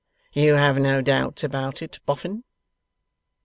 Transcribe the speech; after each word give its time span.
'You 0.33 0.55
have 0.55 0.79
no 0.79 0.99
doubts 1.03 1.43
about 1.43 1.83
it, 1.83 1.99
Boffin. 2.07 2.43